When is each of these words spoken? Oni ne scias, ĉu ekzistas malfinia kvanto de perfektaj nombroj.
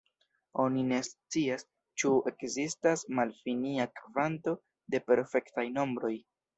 Oni 0.61 0.85
ne 0.91 1.01
scias, 1.07 1.65
ĉu 2.03 2.15
ekzistas 2.33 3.05
malfinia 3.23 3.89
kvanto 4.03 4.59
de 4.93 5.07
perfektaj 5.09 5.71
nombroj. 5.81 6.17